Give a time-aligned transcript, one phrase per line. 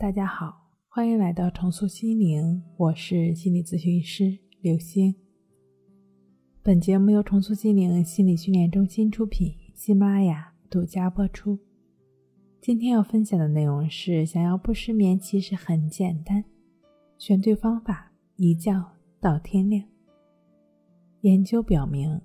[0.00, 5.14] 大家好，欢迎来到重塑心灵，我是心理咨询师刘星。
[6.62, 11.58] 本节目由重塑心灵心理训练中心出品，喜马拉雅独家播出。
[12.62, 16.42] 今天要分享的内容是：想要不失眠，其实很简单，
[17.18, 18.72] 选对方法，一觉
[19.20, 19.86] 到天亮。
[21.20, 22.18] 研究表明，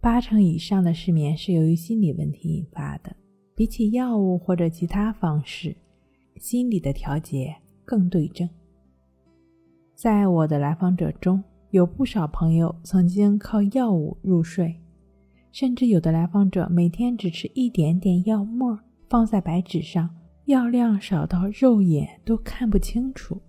[0.00, 3.16] 八成以上的失眠是由于心理问题引发的，
[3.56, 5.76] 比起药物或者其他方式。
[6.36, 7.54] 心理的调节
[7.84, 8.48] 更对症。
[9.94, 14.74] 在我的来访者中，有不少朋友曾经靠药物入睡，
[15.52, 18.78] 甚至有的来访者每天只吃一点点药末
[19.08, 20.10] 放在白纸上，
[20.46, 23.40] 药量少到肉眼都看不清楚。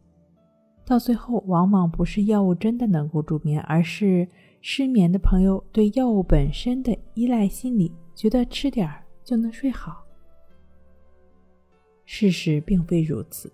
[0.86, 4.28] 到最后，往往不是药物真的能够助眠，而是
[4.62, 10.03] 失眠的朋友对药物本身的依赖心理，觉得吃点儿就能睡好。
[12.06, 13.52] 事实并非如此。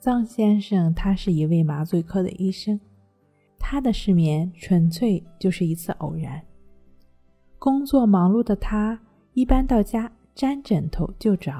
[0.00, 2.78] 臧先生他是一位麻醉科的医生，
[3.58, 6.40] 他的失眠纯粹就是一次偶然。
[7.58, 9.00] 工作忙碌的他，
[9.34, 11.52] 一般到家沾枕头就着。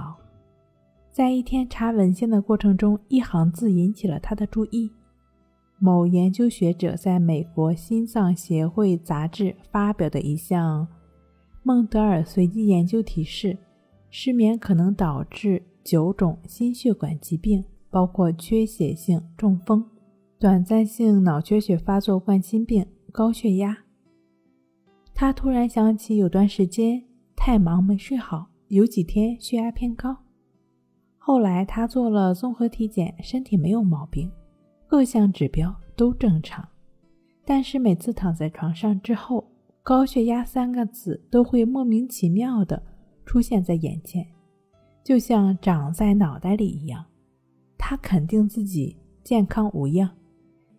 [1.11, 4.91] 在一天查文献的过程中，一行字引起了他的注意：
[5.79, 10.87] 某研究学者在美国心脏协会杂志发表的一项
[11.63, 13.57] 孟德尔随机研究提示，
[14.11, 15.63] 失眠可能导致。
[15.87, 19.89] 九种心血管疾病，包括缺血性中风、
[20.37, 23.85] 短暂性脑缺血发作冠心病、高血压。
[25.15, 27.01] 他突然想起，有段时间
[27.37, 30.17] 太忙没睡好，有几天血压偏高。
[31.19, 34.29] 后来他做了综合体检，身体没有毛病，
[34.89, 36.69] 各项指标都正常。
[37.45, 39.49] 但是每次躺在床上之后，
[39.85, 42.83] 高血压三个字都会莫名其妙的
[43.25, 44.27] 出现在眼前。
[45.07, 47.05] 就像长在脑袋里一样，
[47.79, 50.11] 他肯定自己健康无恙，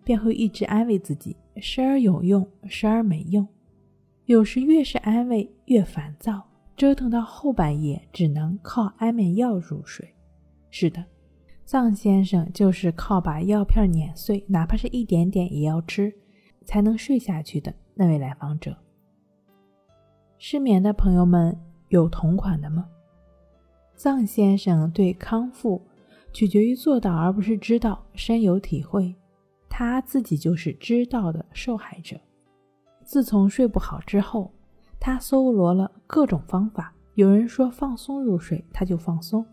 [0.03, 3.47] 便会一直安慰自己，时而有用，时而没用。
[4.25, 6.45] 有时越是安慰越烦躁，
[6.75, 10.13] 折腾到后半夜只能靠安眠药入睡。
[10.71, 11.05] 是的，
[11.65, 16.13] 臧先生就是靠把药片碾碎，哪怕是一点点也要吃，
[16.65, 18.75] 才能睡下去的那位来访者。
[20.37, 22.89] 失眠的朋友们有同款的吗？
[23.97, 25.81] 臧先生对康复
[26.31, 29.15] 取决于做到而不是知道深有体会，
[29.67, 32.15] 他自己就是知道的受害者。
[33.03, 34.51] 自从睡不好之后，
[34.99, 36.93] 他搜罗了各种方法。
[37.15, 39.43] 有人说放松入睡，他就放松；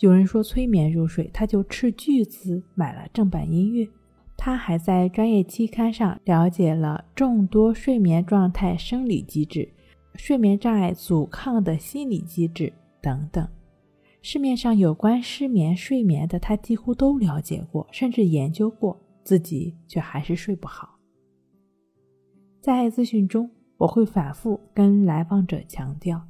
[0.00, 3.88] 有人说催眠入睡，他就斥巨资买了正版音乐。
[4.36, 9.68] 他还在专业期刊上了解了众多睡眠状态生理机制、
[10.16, 13.46] 睡眠障碍阻抗的心理机制等等。
[14.28, 20.98] 市面上有关失眠、睡眠的，他几乎都了解过，甚至研究过，自己却还是睡不好。
[22.60, 26.20] 在咨询中，我会反复跟来访者强调，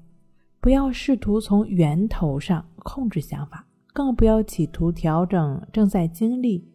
[0.61, 6.69] 不要试图从源头上控制想法，更不要企图调整正在经历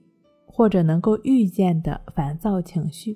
[0.48, 3.16] 或者能够预见的烦躁情绪，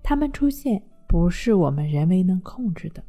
[0.00, 3.02] 它们出现不是我们人为能控制的。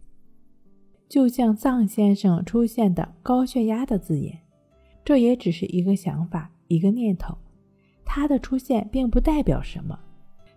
[1.13, 4.35] 就像臧先生出现的高血压的字眼，
[5.05, 7.37] 这也只是一个想法，一个念头。
[8.03, 9.99] 它的出现并不代表什么，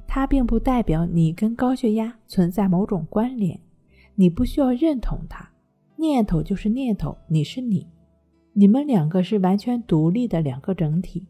[0.07, 3.61] 它并不代表你跟高血压存在某种关联，
[4.15, 5.47] 你不需要认同它。
[5.95, 7.87] 念头就是念头，你是你，
[8.55, 11.27] 你们两个是完全独立的两个整体。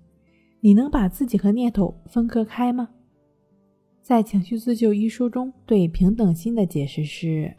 [0.61, 2.91] 你能把自己和念头分割开吗？
[4.03, 7.53] 在《情绪自救》一书中，对平等心的解释是：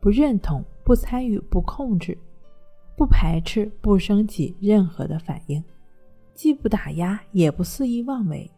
[0.00, 0.64] 不认同。
[0.88, 2.16] 不参与，不控制，
[2.96, 5.62] 不排斥，不升起任何的反应，
[6.32, 8.50] 既不打压，也不肆意妄为。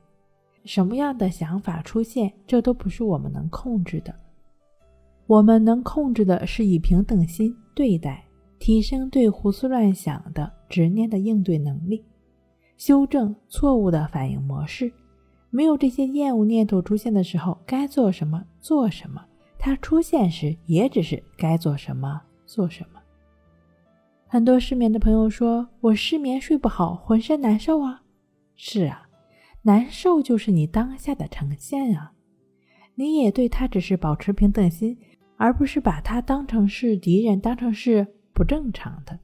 [0.64, 4.14] 什么样的想法出现，这都不是我们能控制的。
[5.26, 8.24] 我们能控制的是以平等心对待，
[8.60, 12.04] 提升对胡思乱想的执念的应对能力，
[12.76, 14.92] 修正错误的反应模式。
[15.50, 19.20] 没有这些厌恶念头出现的时候，该做什么做什么。
[19.62, 23.00] 它出现时，也只是该做什么做什么。
[24.26, 28.02] 很多失眠的朋友说：“我失眠睡不好，浑身难受啊。”
[28.56, 29.06] 是啊，
[29.62, 32.12] 难受就是你当下的呈现啊。
[32.94, 34.96] 你也对他只是保持平等心，
[35.36, 39.18] 而不是把他当成是敌人，当成是不正常的。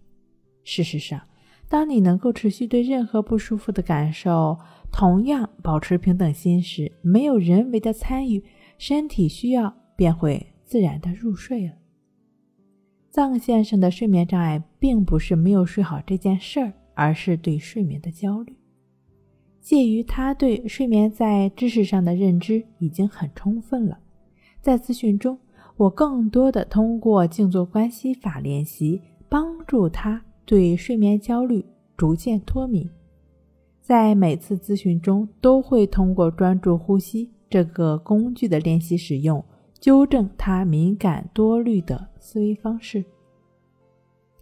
[0.64, 1.20] 事实上，
[1.66, 4.58] 当你能够持续对任何不舒服的感受
[4.92, 8.44] 同样保持平等心时，没有人为的参与，
[8.76, 9.74] 身体需要。
[9.96, 11.72] 便会自然的入睡了。
[13.12, 18.54] 臧先生的睡眠障碍并不是没有睡好这件事儿而是对睡眠的焦虑。
[19.60, 23.98] 介于他对睡眠在知识上的认知已经很充分了，
[24.60, 25.36] 在咨询中，
[25.76, 31.64] 我更多的通过静坐关系法练习，帮助他对睡眠焦虑
[31.96, 32.88] 逐渐脱敏。
[33.80, 39.44] 在每次咨询中，都会通过专注呼吸这个工具的练习使用，
[39.78, 43.04] 纠正他敏感多虑的思维方式。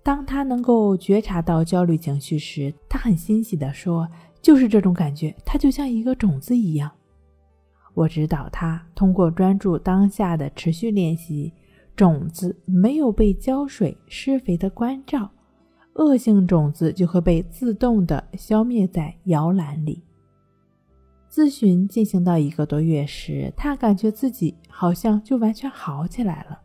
[0.03, 4.09] 当他能够觉察到焦虑情绪时，他很欣喜地说
[4.43, 6.91] ：“就是这种感觉，它就像一个种子一样。”
[7.95, 11.53] 我指导他通过专注当下的持续练习，
[11.97, 15.31] 种子没有被浇水施肥的关照，
[15.95, 20.03] 恶性种子就会被自动的消灭在摇篮里。
[21.35, 26.61] 咨询进行到一个多月时，他感觉自己好像就完全好起来了。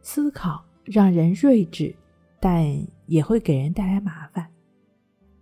[0.00, 1.94] 思考让人睿智。
[2.44, 2.66] 但
[3.06, 4.48] 也会给人带来麻烦。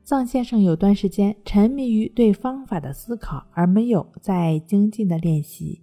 [0.02, 5.80] 藏先生有段时间沉迷于对方法的思考，而没有在精进的练习。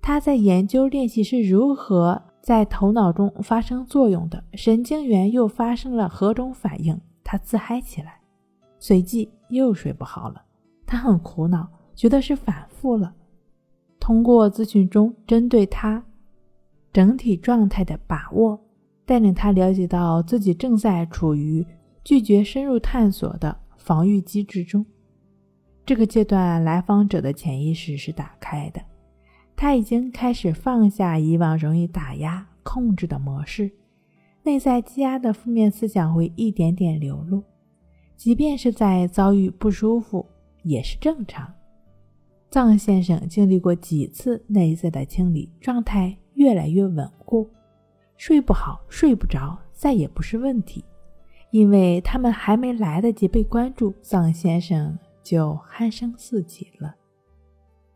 [0.00, 7.00] 他在研究练习是如何在头脑中发生作用的，神经元又发生了何种反应。
[7.22, 8.20] 他自嗨起来，
[8.80, 10.42] 随即又睡不好了。
[10.92, 13.14] 他很苦恼，觉得是反复了。
[13.98, 16.04] 通过咨询中针对他
[16.92, 18.60] 整体状态的把握。
[19.04, 21.66] 带领他了解到自己正在处于
[22.04, 24.86] 拒绝深入探索的防御机制中。
[25.84, 28.80] 这个阶段，来访者的潜意识是打开的，
[29.56, 33.72] 他已经开始放下以往容易打压、控制的模式，
[34.44, 37.42] 内在积压的负面思想会一点点流露，
[38.16, 40.24] 即便是在遭遇不舒服
[40.62, 41.52] 也是正常。
[42.50, 47.48] 藏先生经历过几次内在的清理，状态越来越稳固。
[48.16, 50.84] 睡不好、睡不着，再也不是问题，
[51.50, 56.94] 因为他们还没来得及被关注，藏先生就鼾声四起了。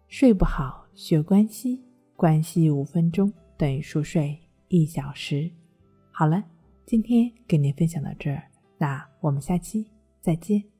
[0.09, 1.83] 睡不好，学关系，
[2.17, 4.37] 关系五分钟等于熟睡
[4.69, 5.51] 一小时。
[6.11, 6.43] 好了，
[6.87, 8.43] 今天跟您分享到这儿，
[8.79, 9.87] 那我们下期
[10.21, 10.76] 再见。